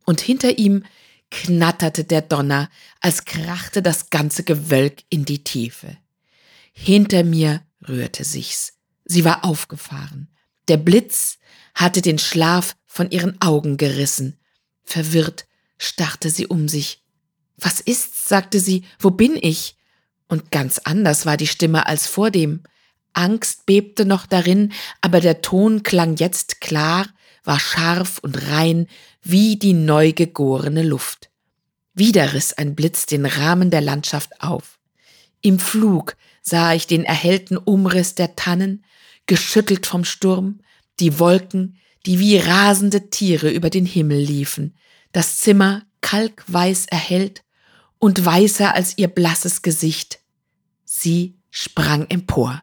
[0.05, 0.83] Und hinter ihm
[1.31, 5.97] knatterte der Donner, als krachte das ganze Gewölk in die Tiefe.
[6.73, 8.73] Hinter mir rührte sich's.
[9.05, 10.29] Sie war aufgefahren.
[10.67, 11.39] Der Blitz
[11.73, 14.39] hatte den Schlaf von ihren Augen gerissen.
[14.83, 17.03] Verwirrt starrte sie um sich.
[17.57, 18.27] Was ist's?
[18.27, 18.83] sagte sie.
[18.99, 19.77] Wo bin ich?
[20.27, 22.63] Und ganz anders war die Stimme als vordem.
[23.13, 27.07] Angst bebte noch darin, aber der Ton klang jetzt klar,
[27.43, 28.87] war scharf und rein
[29.23, 31.29] wie die neu gegorene Luft.
[31.93, 34.79] Wieder riss ein Blitz den Rahmen der Landschaft auf.
[35.41, 38.83] Im Flug sah ich den erhellten Umriss der Tannen,
[39.25, 40.61] geschüttelt vom Sturm,
[40.99, 44.75] die Wolken, die wie rasende Tiere über den Himmel liefen,
[45.11, 47.43] das Zimmer kalkweiß erhellt
[47.99, 50.19] und weißer als ihr blasses Gesicht.
[50.83, 52.61] Sie sprang empor.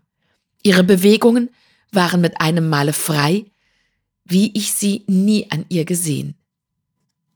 [0.63, 1.51] Ihre Bewegungen
[1.93, 3.47] waren mit einem Male frei,
[4.25, 6.35] wie ich sie nie an ihr gesehen.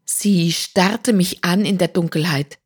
[0.05, 2.59] Sie starrte mich an in der Dunkelheit.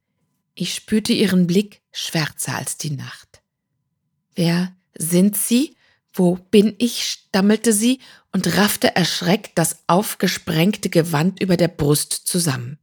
[0.54, 3.42] Ich spürte ihren Blick schwärzer als die Nacht.
[4.34, 5.76] Wer sind Sie?
[6.12, 7.04] Wo bin ich?
[7.04, 8.00] stammelte sie
[8.32, 12.78] und raffte erschreckt das aufgesprengte Gewand über der Brust zusammen.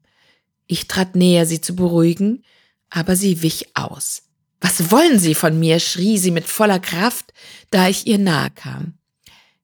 [0.68, 2.44] Ich trat näher, sie zu beruhigen,
[2.92, 4.24] aber sie wich aus.
[4.62, 5.80] Was wollen Sie von mir?
[5.80, 7.34] schrie sie mit voller Kraft,
[7.72, 9.00] da ich ihr nahe kam.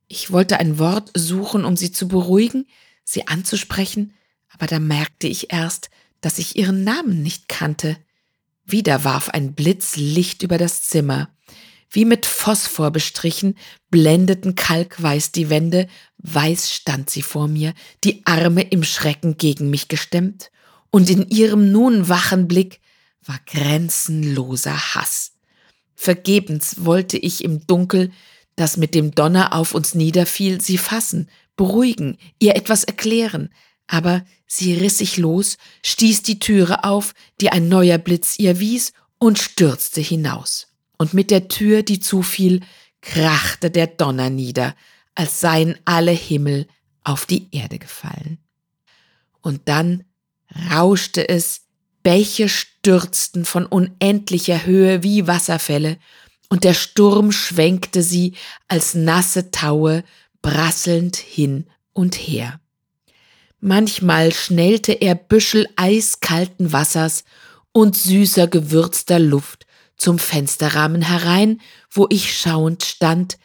[0.08, 2.65] Ich wollte ein Wort suchen, um sie zu beruhigen,
[3.04, 4.13] sie anzusprechen,
[4.53, 5.89] aber da merkte ich erst,
[6.21, 7.97] dass ich ihren Namen nicht kannte.
[8.65, 11.29] Wieder warf ein Blitz Licht über das Zimmer.
[11.91, 13.57] Wie mit Phosphor bestrichen,
[13.89, 15.88] blendeten kalkweiß die Wände,
[16.19, 20.51] weiß stand sie vor mir, die Arme im Schrecken gegen mich gestemmt,
[20.91, 22.79] und in ihrem nun wachen Blick
[23.23, 25.33] war grenzenloser Hass.
[25.95, 28.12] Vergebens wollte ich im Dunkel,
[28.55, 33.49] das mit dem Donner auf uns niederfiel, sie fassen, beruhigen, ihr etwas erklären,
[33.88, 38.91] aber sie riss sich los, stieß die Türe auf, die ein neuer Blitz ihr wies,
[39.19, 40.67] und stürzte hinaus.
[40.97, 42.62] Und mit der Tür, die zufiel,
[43.01, 44.75] krachte der Donner nieder,
[45.15, 46.67] als seien alle Himmel
[47.03, 48.39] auf die Erde gefallen.
[49.41, 50.03] Und dann
[50.71, 51.62] rauschte es
[52.01, 55.97] Bäche stürzten von unendlicher Höhe wie Wasserfälle,
[56.49, 58.33] und der Sturm schwenkte sie
[58.67, 60.03] als nasse Taue
[60.41, 62.59] prasselnd hin und her.
[63.61, 67.25] Manchmal schnellte er Büschel eiskalten Wassers
[67.71, 69.65] und süßer gewürzter Luft
[69.97, 71.59] zum Fensterrahmen herein,
[71.91, 73.37] wo ich schauend stand,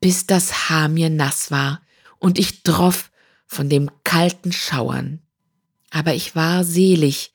[0.00, 1.80] bis das Haar mir nass war
[2.18, 3.10] und ich droff
[3.46, 5.20] von dem kalten Schauern.
[5.90, 7.32] Aber ich war selig,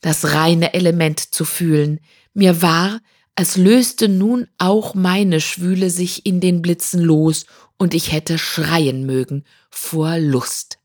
[0.00, 2.00] das reine Element zu fühlen.
[2.34, 3.00] Mir war,
[3.34, 7.46] als löste nun auch meine Schwüle sich in den Blitzen los
[7.76, 10.77] und ich hätte schreien mögen vor Lust.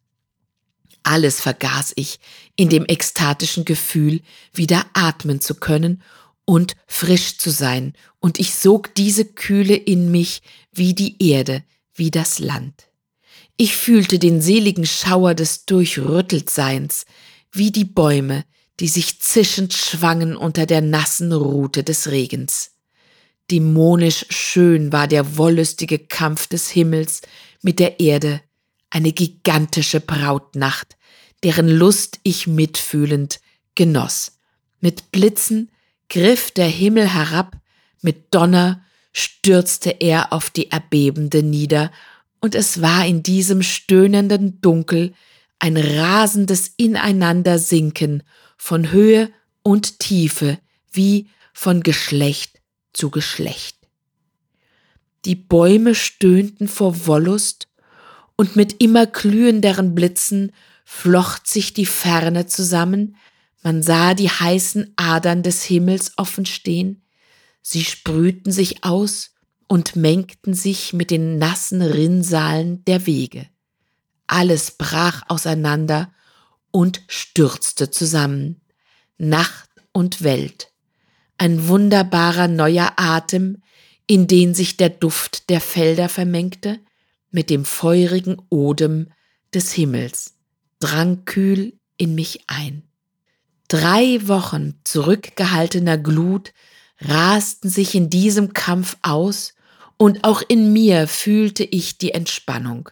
[1.04, 2.20] Alles vergaß ich
[2.56, 4.22] in dem ekstatischen Gefühl,
[4.54, 6.02] wieder atmen zu können
[6.46, 11.64] und frisch zu sein, und ich sog diese Kühle in mich wie die Erde,
[11.94, 12.88] wie das Land.
[13.58, 17.06] Ich fühlte den seligen Schauer des Durchrütteltseins,
[17.52, 18.46] wie die Bäume,
[18.80, 22.72] die sich zischend schwangen unter der nassen Rute des Regens.
[23.52, 27.22] Dämonisch schön war der wollüstige Kampf des Himmels
[27.62, 28.42] mit der Erde,
[28.94, 30.98] eine gigantische Brautnacht,
[31.42, 33.42] deren Lust ich mitfühlend
[33.74, 34.38] genoss.
[34.82, 35.72] Mit Blitzen
[36.10, 37.58] griff der Himmel herab,
[38.02, 41.92] mit Donner stürzte er auf die Erbebende nieder,
[42.40, 45.14] und es war in diesem stöhnenden Dunkel
[45.60, 48.22] ein rasendes Ineinandersinken
[48.58, 49.32] von Höhe
[49.64, 50.60] und Tiefe
[50.92, 53.78] wie von Geschlecht zu Geschlecht.
[55.26, 57.70] Die Bäume stöhnten vor Wollust,
[58.36, 60.52] und mit immer glühenderen Blitzen
[60.86, 63.16] flocht sich die Ferne zusammen,
[63.62, 67.02] man sah die heißen Adern des Himmels offen stehen,
[67.62, 69.32] sie sprühten sich aus
[69.68, 73.48] und mengten sich mit den nassen Rinnsalen der Wege.
[74.28, 76.12] Alles brach auseinander
[76.72, 78.62] und stürzte zusammen.
[79.18, 80.72] Nacht und Welt.
[81.38, 83.62] Ein wunderbarer neuer Atem,
[84.08, 86.80] in den sich der Duft der Felder vermengte,
[87.34, 89.10] mit dem feurigen Odem
[89.54, 90.36] des Himmels,
[90.80, 92.84] drang kühl in mich ein.
[93.68, 96.54] Drei Wochen zurückgehaltener Glut
[97.00, 99.54] rasten sich in diesem Kampf aus,
[99.98, 102.90] und auch in mir fühlte ich die Entspannung.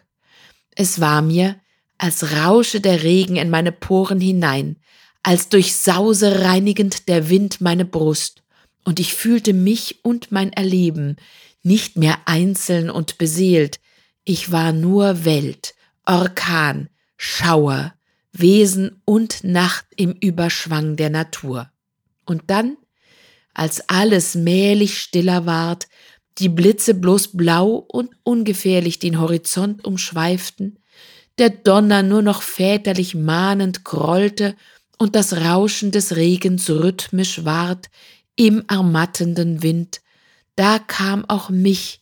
[0.75, 1.59] Es war mir,
[1.97, 4.77] als rausche der Regen in meine Poren hinein,
[5.21, 8.43] als durch Sause reinigend der Wind meine Brust,
[8.85, 11.17] und ich fühlte mich und mein Erleben
[11.63, 13.80] nicht mehr einzeln und beseelt,
[14.23, 15.73] ich war nur Welt,
[16.05, 17.93] Orkan, Schauer,
[18.31, 21.71] Wesen und Nacht im Überschwang der Natur.
[22.25, 22.77] Und dann,
[23.53, 25.87] als alles mählich stiller ward,
[26.37, 30.79] die Blitze bloß blau und ungefährlich den Horizont umschweiften,
[31.37, 34.55] der Donner nur noch väterlich mahnend grollte
[34.97, 37.89] und das Rauschen des Regens rhythmisch ward
[38.35, 40.01] im ermattenden Wind,
[40.55, 42.01] da kam auch mich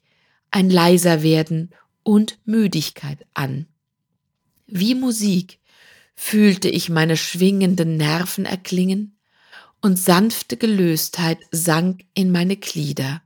[0.51, 1.71] ein leiser werden
[2.09, 3.67] und Müdigkeit an.
[4.65, 5.59] Wie Musik
[6.15, 9.19] fühlte ich meine schwingenden Nerven erklingen
[9.79, 13.21] und sanfte Gelöstheit sank in meine Glieder.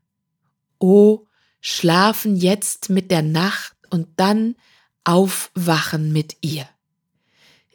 [0.80, 1.28] O,
[1.62, 4.56] schlafen jetzt mit der Nacht und dann
[5.06, 6.68] aufwachen mit ihr.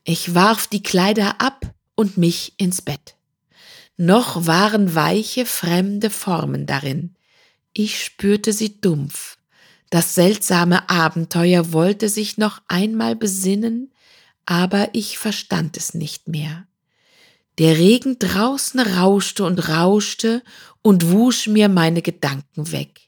[0.04, 3.16] Ich warf die Kleider ab und mich ins Bett.
[3.96, 7.14] Noch waren weiche, fremde Formen darin.
[7.72, 9.37] Ich spürte sie dumpf.
[9.90, 13.92] Das seltsame Abenteuer wollte sich noch einmal besinnen,
[14.44, 16.66] aber ich verstand es nicht mehr.
[17.58, 20.42] Der Regen draußen rauschte und rauschte
[20.82, 23.00] und wusch mir meine Gedanken weg.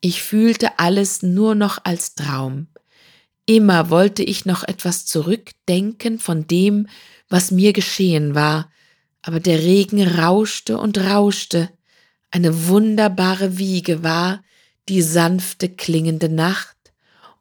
[0.00, 2.68] Ich fühlte alles nur noch als Traum.
[3.44, 6.88] Immer wollte ich noch etwas zurückdenken von dem,
[7.28, 8.70] was mir geschehen war,
[9.22, 11.68] aber der Regen rauschte und rauschte.
[12.30, 14.42] Eine wunderbare Wiege war
[14.88, 16.76] die sanfte klingende Nacht,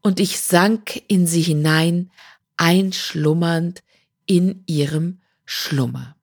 [0.02, 2.12] und ich sank in sie hinein,
[2.58, 3.84] einschlummernd
[4.26, 6.16] in ihrem Schlummer.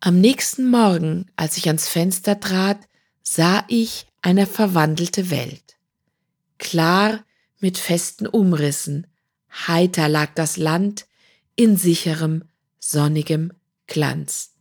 [0.00, 2.78] Am nächsten Morgen, als ich ans Fenster trat,
[3.22, 5.76] sah ich eine verwandelte Welt.
[6.58, 7.24] Klar
[7.60, 9.06] mit festen Umrissen,
[9.66, 11.06] heiter lag das Land
[11.56, 12.44] in sicherem,
[12.78, 13.52] sonnigem
[13.86, 14.54] Glanz.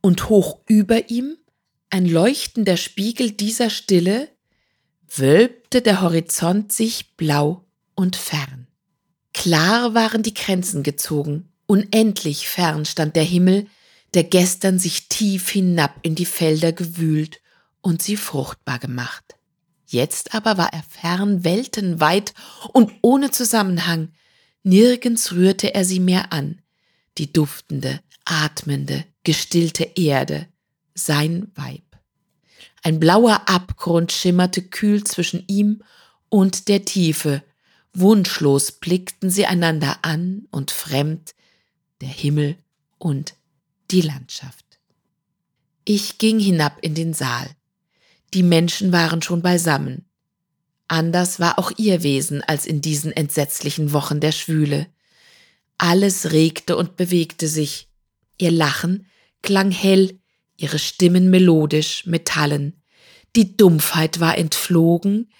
[0.00, 1.36] Und hoch über ihm,
[1.90, 4.30] ein leuchtender Spiegel dieser Stille,
[5.18, 8.66] wölbte der Horizont sich blau und fern.
[9.34, 13.66] Klar waren die Grenzen gezogen, unendlich fern stand der Himmel,
[14.14, 17.40] der gestern sich tief hinab in die Felder gewühlt
[17.80, 19.36] und sie fruchtbar gemacht.
[19.86, 22.34] Jetzt aber war er fern, weltenweit
[22.72, 24.12] und ohne Zusammenhang.
[24.62, 26.62] Nirgends rührte er sie mehr an.
[27.18, 30.46] Die duftende, atmende, gestillte Erde,
[30.94, 31.91] sein Weib.
[32.82, 35.82] Ein blauer Abgrund schimmerte kühl zwischen ihm
[36.28, 37.42] und der Tiefe.
[37.94, 41.34] Wunschlos blickten sie einander an und fremd
[42.00, 42.56] der Himmel
[42.98, 43.34] und
[43.90, 44.64] die Landschaft.
[45.84, 47.48] Ich ging hinab in den Saal.
[48.34, 50.06] Die Menschen waren schon beisammen.
[50.88, 54.86] Anders war auch ihr Wesen als in diesen entsetzlichen Wochen der Schwüle.
[55.78, 57.88] Alles regte und bewegte sich.
[58.38, 59.06] Ihr Lachen
[59.42, 60.18] klang hell,
[60.56, 62.82] ihre Stimmen melodisch, metallen.
[63.34, 65.30] Die Dumpfheit war entflogen,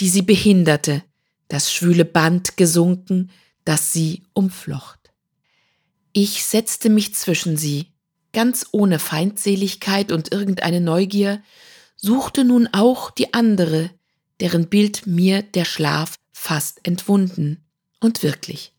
[0.00, 1.02] die sie behinderte,
[1.48, 3.30] das schwüle Band gesunken,
[3.64, 5.12] das sie umflocht.
[6.12, 7.92] Ich setzte mich zwischen sie,
[8.32, 11.42] ganz ohne Feindseligkeit und irgendeine Neugier,
[11.96, 13.90] suchte nun auch die andere,
[14.40, 17.64] deren Bild mir der Schlaf fast entwunden.
[18.00, 18.72] Und wirklich,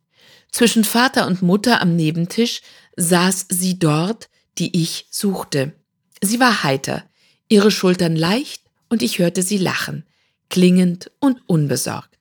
[0.52, 2.62] zwischen Vater und Mutter am Nebentisch
[2.98, 5.74] saß sie dort, die ich suchte.
[6.26, 7.04] Sie war heiter,
[7.50, 10.06] ihre Schultern leicht und ich hörte sie lachen,
[10.50, 12.18] klingend und unbesorgt.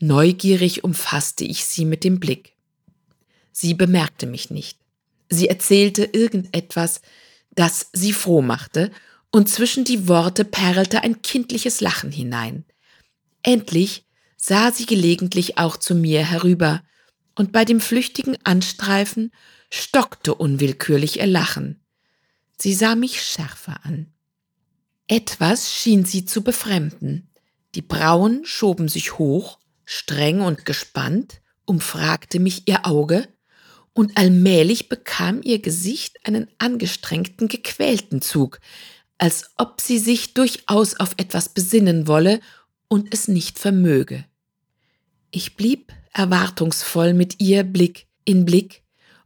[0.00, 2.56] Neugierig umfasste ich sie mit dem Blick.
[3.52, 4.80] Sie bemerkte mich nicht.
[5.30, 7.02] Sie erzählte irgendetwas,
[7.54, 8.90] das sie froh machte,
[9.30, 12.64] und zwischen die Worte perlte ein kindliches Lachen hinein.
[13.44, 16.82] Endlich sah sie gelegentlich auch zu mir herüber,
[17.36, 19.30] und bei dem flüchtigen Anstreifen
[19.70, 21.83] stockte unwillkürlich ihr Lachen.
[22.58, 24.12] Sie sah mich schärfer an.
[25.06, 27.28] Etwas schien sie zu befremden.
[27.74, 33.28] Die Brauen schoben sich hoch, streng und gespannt, umfragte mich ihr Auge,
[33.92, 38.60] und allmählich bekam ihr Gesicht einen angestrengten, gequälten Zug,
[39.18, 42.40] als ob sie sich durchaus auf etwas besinnen wolle
[42.88, 44.24] und es nicht vermöge.
[45.30, 48.83] Ich blieb erwartungsvoll mit ihr Blick in Blick,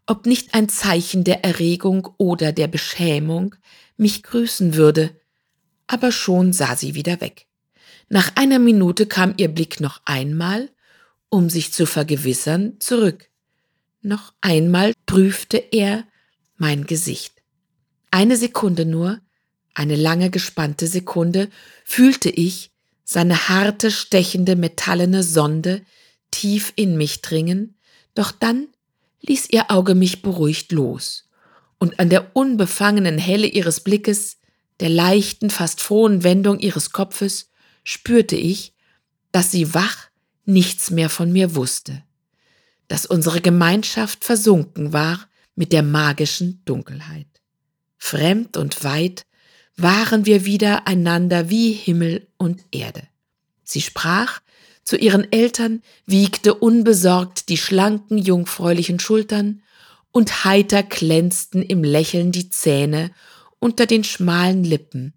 [0.09, 3.55] ob nicht ein Zeichen der Erregung oder der Beschämung
[3.99, 5.15] mich grüßen würde,
[5.87, 7.47] aber schon sah sie wieder weg.
[8.09, 10.71] Nach einer Minute kam ihr Blick noch einmal,
[11.29, 13.29] um sich zu vergewissern, zurück.
[14.01, 16.05] Noch einmal prüfte er
[16.57, 17.35] mein Gesicht.
[18.11, 19.21] Eine Sekunde nur,
[19.75, 21.51] eine lange gespannte Sekunde,
[21.85, 22.71] fühlte ich
[23.05, 25.83] seine harte, stechende, metallene Sonde
[26.31, 27.77] tief in mich dringen,
[28.15, 28.69] doch dann
[29.23, 31.29] ließ ihr Auge mich beruhigt los,
[31.79, 34.39] und an der unbefangenen Helle ihres Blickes,
[34.81, 37.51] der leichten, fast frohen Wendung ihres Kopfes,
[37.85, 38.75] spürte ich,
[39.33, 40.09] dass sie wach
[40.45, 42.03] nichts mehr von mir wusste
[42.89, 47.27] dass unsere Gemeinschaft versunken war mit der magischen Dunkelheit.
[47.99, 49.27] Fremd und weit
[49.77, 53.03] waren wir wieder einander wie Himmel und Erde.
[53.63, 54.41] Sie sprach
[54.89, 59.61] zu ihren Eltern, wiegte unbesorgt die schlanken, jungfräulichen Schultern,
[60.13, 63.11] und heiter glänzten im Lächeln die Zähne
[63.59, 65.13] unter den schmalen Lippen,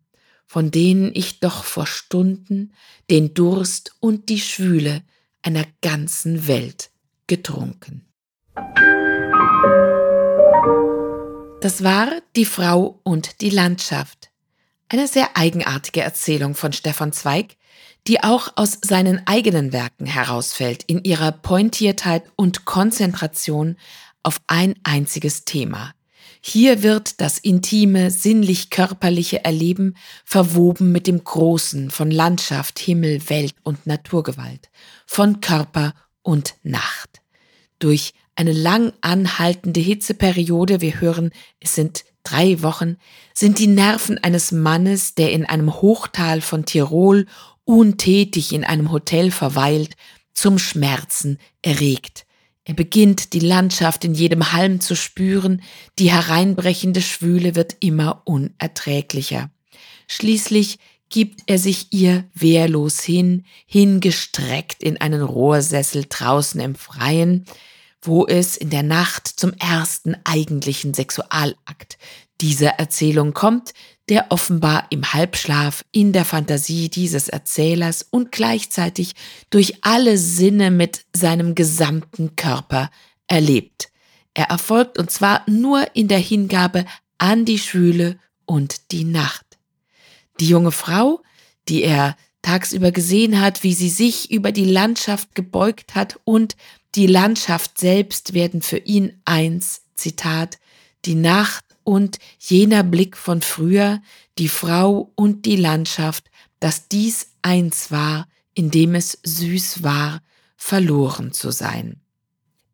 [0.45, 2.73] von denen ich doch vor Stunden
[3.09, 5.03] den Durst und die Schwüle
[5.41, 6.89] einer ganzen Welt
[7.27, 8.05] getrunken.
[11.61, 14.30] Das war Die Frau und die Landschaft.
[14.91, 17.55] Eine sehr eigenartige Erzählung von Stefan Zweig,
[18.07, 23.77] die auch aus seinen eigenen Werken herausfällt in ihrer Pointiertheit und Konzentration
[24.21, 25.93] auf ein einziges Thema.
[26.41, 33.87] Hier wird das intime, sinnlich-körperliche Erleben verwoben mit dem Großen von Landschaft, Himmel, Welt und
[33.87, 34.69] Naturgewalt,
[35.07, 37.21] von Körper und Nacht.
[37.79, 42.97] Durch eine lang anhaltende Hitzeperiode, wir hören, es sind drei Wochen,
[43.33, 47.25] sind die Nerven eines Mannes, der in einem Hochtal von Tirol
[47.65, 49.95] untätig in einem Hotel verweilt,
[50.33, 52.25] zum Schmerzen erregt.
[52.63, 55.61] Er beginnt die Landschaft in jedem Halm zu spüren,
[55.97, 59.49] die hereinbrechende Schwüle wird immer unerträglicher.
[60.07, 60.77] Schließlich
[61.09, 67.45] gibt er sich ihr wehrlos hin, hingestreckt in einen Rohrsessel draußen im Freien,
[68.01, 71.97] wo es in der Nacht zum ersten eigentlichen Sexualakt
[72.41, 73.73] dieser Erzählung kommt,
[74.09, 79.13] der offenbar im Halbschlaf in der Fantasie dieses Erzählers und gleichzeitig
[79.51, 82.89] durch alle Sinne mit seinem gesamten Körper
[83.27, 83.89] erlebt.
[84.33, 86.85] Er erfolgt und zwar nur in der Hingabe
[87.17, 89.45] an die Schwüle und die Nacht.
[90.39, 91.21] Die junge Frau,
[91.69, 96.55] die er tagsüber gesehen hat, wie sie sich über die Landschaft gebeugt hat und
[96.95, 100.59] die Landschaft selbst werden für ihn eins, Zitat,
[101.05, 104.01] die Nacht und jener Blick von früher,
[104.37, 106.29] die Frau und die Landschaft,
[106.59, 110.21] dass dies eins war, in dem es süß war,
[110.57, 112.01] verloren zu sein.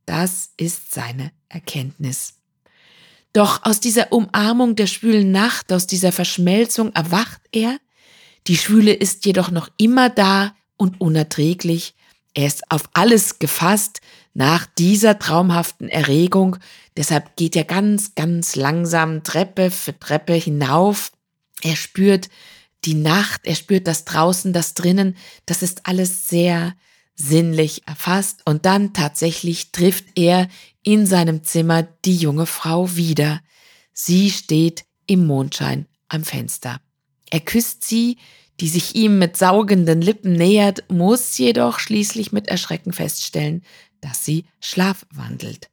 [0.06, 2.34] Das ist seine Erkenntnis.
[3.34, 7.78] Doch aus dieser Umarmung der schwülen Nacht, aus dieser Verschmelzung erwacht er.
[8.48, 11.94] Die Schwüle ist jedoch noch immer da und unerträglich.
[12.38, 14.00] Er ist auf alles gefasst
[14.36, 16.58] nach dieser traumhaften Erregung.
[16.96, 21.12] Deshalb geht er ganz, ganz langsam Treppe für Treppe hinauf.
[21.64, 22.30] Er spürt
[22.86, 25.18] die Nacht, er spürt das draußen, das drinnen.
[25.48, 26.76] Das ist alles sehr
[27.16, 28.42] sinnlich erfasst.
[28.46, 30.48] Und dann tatsächlich trifft er
[30.84, 33.42] in seinem Zimmer die junge Frau wieder.
[33.94, 36.82] Sie steht im Mondschein am Fenster.
[37.32, 38.20] Er küsst sie,
[38.60, 43.64] die sich ihm mit saugenden Lippen nähert, muss jedoch schließlich mit Erschrecken feststellen,
[44.02, 45.70] dass sie schlafwandelt.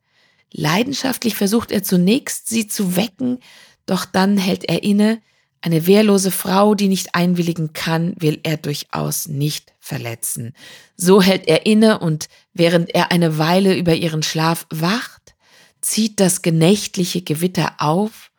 [0.53, 3.39] Leidenschaftlich versucht er zunächst, sie zu wecken,
[3.87, 5.21] doch dann hält er inne,
[5.65, 10.53] eine wehrlose Frau, die nicht einwilligen kann, will er durchaus nicht verletzen.
[10.95, 15.35] So hält er inne und während er eine Weile über ihren Schlaf wacht,
[15.81, 18.31] zieht das genächtliche Gewitter auf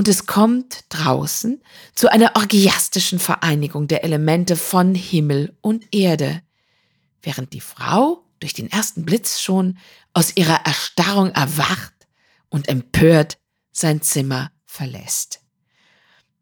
[0.00, 1.60] und es kommt draußen
[1.94, 6.40] zu einer orgiastischen Vereinigung der Elemente von Himmel und Erde.
[7.20, 9.76] Während die Frau durch den ersten Blitz schon
[10.14, 11.92] aus ihrer Erstarrung erwacht
[12.48, 13.36] und empört
[13.72, 15.42] sein Zimmer verlässt.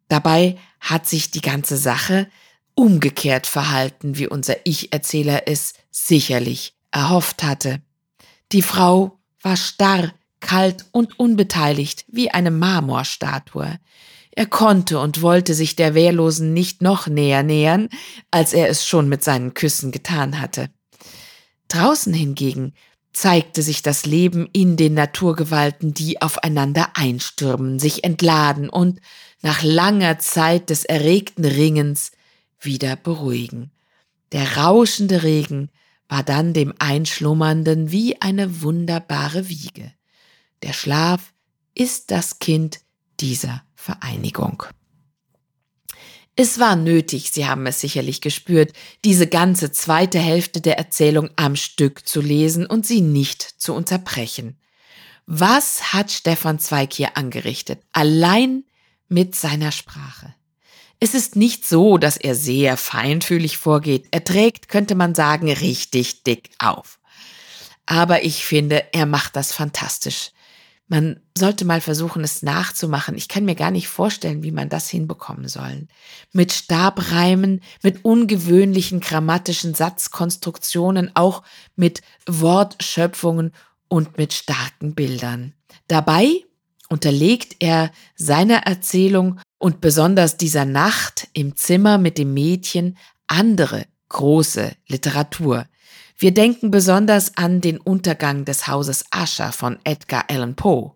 [0.06, 2.30] Dabei hat sich die ganze Sache
[2.76, 7.82] umgekehrt verhalten, wie unser Ich-Erzähler es sicherlich erhofft hatte.
[8.52, 13.78] Die Frau war starr, kalt und unbeteiligt wie eine Marmorstatue.
[14.30, 17.88] Er konnte und wollte sich der Wehrlosen nicht noch näher nähern,
[18.30, 20.70] als er es schon mit seinen Küssen getan hatte.
[21.68, 22.72] Draußen hingegen
[23.12, 29.00] zeigte sich das Leben in den Naturgewalten, die aufeinander einstürmen, sich entladen und
[29.42, 32.12] nach langer Zeit des erregten Ringens
[32.60, 33.72] wieder beruhigen.
[34.32, 35.70] Der rauschende Regen
[36.08, 39.92] war dann dem Einschlummernden wie eine wunderbare Wiege.
[40.62, 41.32] Der Schlaf
[41.74, 42.80] ist das Kind
[43.20, 44.64] dieser Vereinigung.
[46.40, 48.72] Es war nötig, Sie haben es sicherlich gespürt,
[49.04, 54.56] diese ganze zweite Hälfte der Erzählung am Stück zu lesen und sie nicht zu unterbrechen.
[55.26, 57.82] Was hat Stefan Zweig hier angerichtet?
[57.92, 58.64] Allein
[59.08, 60.34] mit seiner Sprache.
[61.00, 64.06] Es ist nicht so, dass er sehr feinfühlig vorgeht.
[64.10, 66.98] Er trägt, könnte man sagen, richtig dick auf.
[67.84, 70.30] Aber ich finde, er macht das fantastisch.
[70.88, 73.14] Man sollte mal versuchen, es nachzumachen.
[73.16, 75.86] Ich kann mir gar nicht vorstellen, wie man das hinbekommen soll.
[76.32, 81.42] Mit Stabreimen, mit ungewöhnlichen grammatischen Satzkonstruktionen, auch
[81.76, 83.52] mit Wortschöpfungen
[83.88, 85.52] und mit starken Bildern.
[85.88, 86.44] Dabei
[86.88, 94.72] unterlegt er seiner Erzählung und besonders dieser Nacht im Zimmer mit dem Mädchen andere große
[94.86, 95.66] Literatur.
[96.20, 100.94] Wir denken besonders an den Untergang des Hauses Usher von Edgar Allan Poe.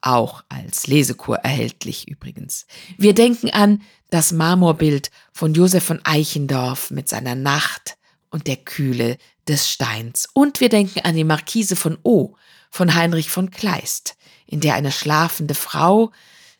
[0.00, 2.66] auch als Lesekur erhältlich übrigens.
[2.98, 7.96] Wir denken an das Marmorbild von Josef von Eichendorff mit seiner Nacht
[8.30, 9.16] und der Kühle
[9.48, 10.28] des Steins.
[10.34, 12.36] Und wir denken an die Markise von O
[12.70, 14.16] von Heinrich von Kleist,
[14.46, 16.12] in der eine schlafende Frau,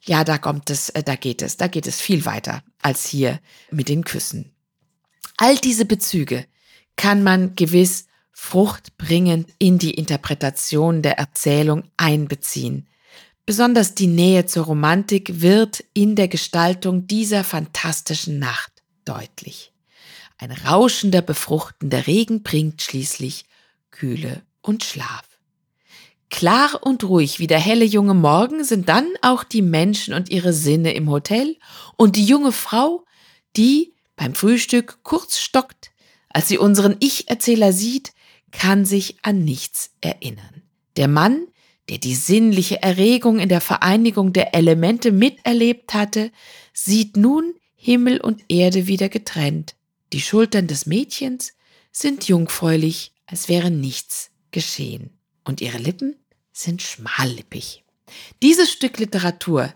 [0.03, 3.39] ja, da kommt es, äh, da geht es, da geht es viel weiter als hier
[3.71, 4.53] mit den Küssen.
[5.37, 6.47] All diese Bezüge
[6.99, 12.86] kann man gewiss fruchtbringend in die Interpretation der Erzählung einbeziehen.
[13.46, 18.72] Besonders die Nähe zur Romantik wird in der Gestaltung dieser fantastischen Nacht
[19.07, 19.72] deutlich.
[20.36, 23.46] Ein rauschender, befruchtender Regen bringt schließlich
[23.90, 25.24] Kühle und Schlaf.
[26.30, 30.53] Klar und ruhig wie der helle junge Morgen sind dann auch die Menschen und ihre
[30.53, 31.57] Sinne im Hotel
[31.96, 33.05] und die junge Frau,
[33.57, 35.88] die beim Frühstück kurz stockt,
[36.39, 38.12] als sie unseren Ich-Erzähler sieht,
[38.53, 40.62] kann sich an nichts erinnern.
[40.97, 41.49] Der Mann,
[41.89, 46.30] der die sinnliche Erregung in der Vereinigung der Elemente miterlebt hatte,
[46.72, 49.74] sieht nun Himmel und Erde wieder getrennt.
[50.12, 51.55] Die Schultern des Mädchens
[51.91, 55.11] sind jungfräulich, als wäre nichts geschehen.
[55.43, 56.14] Und ihre Lippen
[56.53, 57.82] sind schmallippig.
[58.43, 59.74] Dieses Stück Literatur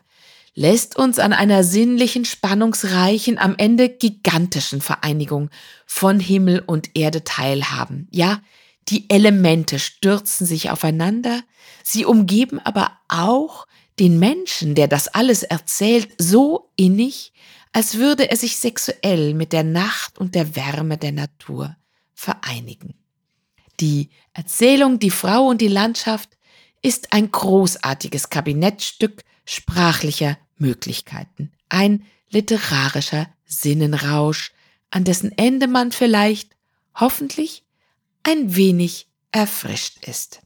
[0.55, 5.51] lässt uns an einer sinnlichen, spannungsreichen, am Ende gigantischen Vereinigung
[5.87, 8.09] von Himmel und Erde teilhaben.
[8.11, 8.41] Ja,
[8.89, 11.43] die Elemente stürzen sich aufeinander,
[11.83, 13.67] sie umgeben aber auch
[13.99, 17.33] den Menschen, der das alles erzählt, so innig,
[17.73, 21.77] als würde er sich sexuell mit der Nacht und der Wärme der Natur
[22.15, 22.95] vereinigen.
[23.81, 26.31] Die Erzählung Die Frau und die Landschaft
[26.83, 34.53] ist ein großartiges Kabinettstück sprachlicher Möglichkeiten, ein literarischer Sinnenrausch,
[34.91, 36.51] an dessen Ende man vielleicht,
[36.95, 37.65] hoffentlich,
[38.23, 40.41] ein wenig erfrischt ist.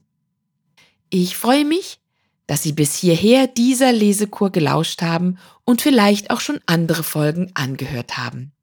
[1.09, 1.99] Ich freue mich,
[2.47, 8.17] dass Sie bis hierher dieser Lesekur gelauscht haben und vielleicht auch schon andere Folgen angehört
[8.17, 8.53] haben.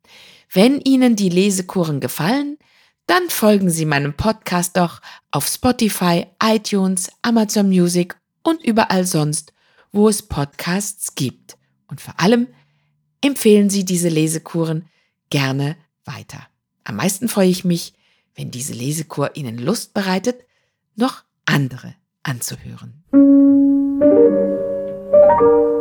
[0.51, 2.59] Wenn Ihnen die Lesekuren gefallen,
[3.07, 9.54] dann folgen Sie meinem Podcast doch auf Spotify, iTunes, Amazon Music und überall sonst,
[9.95, 11.57] wo es Podcasts gibt.
[11.87, 12.49] Und vor allem
[13.21, 14.89] empfehlen Sie diese Lesekuren
[15.31, 16.47] gerne weiter.
[16.83, 17.95] Am meisten freue ich mich,
[18.35, 20.45] wenn diese Lesekur Ihnen Lust bereitet,
[20.97, 23.05] noch andere anzuhören.
[25.27, 25.74] Thank